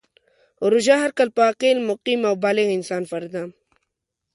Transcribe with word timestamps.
روژه 0.71 0.95
هر 1.03 1.11
کال 1.17 1.29
په 1.35 1.41
عاقل، 1.47 1.77
مقیم 1.89 2.21
او 2.29 2.35
بالغ 2.43 2.67
انسان 2.77 3.03
فرض 3.11 3.29
ده. 3.35 3.43